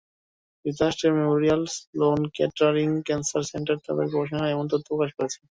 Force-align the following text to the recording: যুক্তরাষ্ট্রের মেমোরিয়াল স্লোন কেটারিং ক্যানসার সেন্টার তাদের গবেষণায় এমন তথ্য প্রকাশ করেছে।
যুক্তরাষ্ট্রের 0.65 1.17
মেমোরিয়াল 1.17 1.61
স্লোন 1.75 2.19
কেটারিং 2.35 2.89
ক্যানসার 3.07 3.43
সেন্টার 3.51 3.77
তাদের 3.85 4.07
গবেষণায় 4.09 4.53
এমন 4.53 4.65
তথ্য 4.69 4.87
প্রকাশ 4.89 5.11
করেছে। 5.17 5.39